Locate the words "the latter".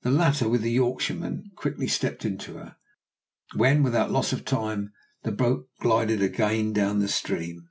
0.00-0.48